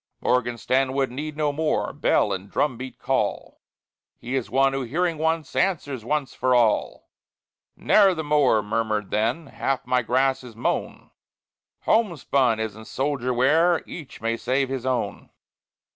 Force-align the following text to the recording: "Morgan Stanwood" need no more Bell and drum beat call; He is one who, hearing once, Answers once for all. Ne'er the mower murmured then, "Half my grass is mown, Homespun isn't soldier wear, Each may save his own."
"Morgan 0.19 0.57
Stanwood" 0.57 1.11
need 1.11 1.37
no 1.37 1.51
more 1.53 1.93
Bell 1.93 2.33
and 2.33 2.49
drum 2.49 2.75
beat 2.75 2.97
call; 2.97 3.61
He 4.17 4.35
is 4.35 4.49
one 4.49 4.73
who, 4.73 4.81
hearing 4.81 5.19
once, 5.19 5.55
Answers 5.55 6.03
once 6.03 6.33
for 6.33 6.55
all. 6.55 7.07
Ne'er 7.75 8.15
the 8.15 8.23
mower 8.23 8.63
murmured 8.63 9.11
then, 9.11 9.45
"Half 9.45 9.85
my 9.85 10.01
grass 10.01 10.43
is 10.43 10.55
mown, 10.55 11.11
Homespun 11.81 12.59
isn't 12.59 12.85
soldier 12.85 13.31
wear, 13.31 13.83
Each 13.85 14.19
may 14.19 14.37
save 14.37 14.69
his 14.69 14.87
own." 14.87 15.29